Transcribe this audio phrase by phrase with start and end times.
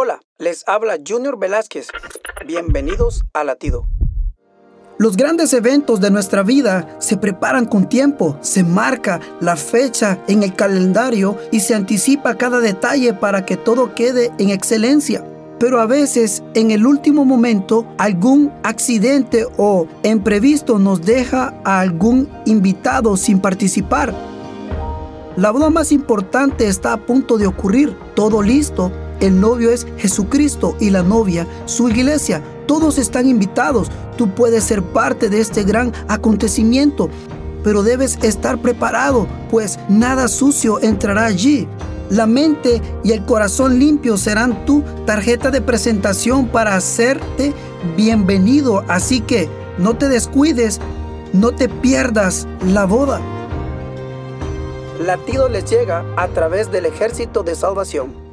[0.00, 1.88] Hola, les habla Junior Velázquez.
[2.46, 3.88] Bienvenidos a Latido.
[4.96, 10.44] Los grandes eventos de nuestra vida se preparan con tiempo, se marca la fecha en
[10.44, 15.24] el calendario y se anticipa cada detalle para que todo quede en excelencia.
[15.58, 22.30] Pero a veces en el último momento algún accidente o imprevisto nos deja a algún
[22.46, 24.14] invitado sin participar.
[25.34, 28.92] La boda más importante está a punto de ocurrir, todo listo.
[29.20, 32.42] El novio es Jesucristo y la novia su iglesia.
[32.66, 33.90] Todos están invitados.
[34.16, 37.10] Tú puedes ser parte de este gran acontecimiento,
[37.64, 41.66] pero debes estar preparado, pues nada sucio entrará allí.
[42.10, 47.52] La mente y el corazón limpios serán tu tarjeta de presentación para hacerte
[47.96, 48.84] bienvenido.
[48.88, 49.48] Así que
[49.78, 50.80] no te descuides,
[51.32, 53.20] no te pierdas la boda.
[55.00, 58.27] Latido les llega a través del ejército de salvación.